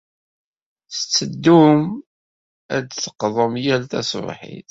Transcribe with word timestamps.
Tetteddum 0.93 1.79
ad 2.75 2.83
d-teqḍum 2.87 3.53
yal 3.65 3.81
taṣebḥit. 3.91 4.59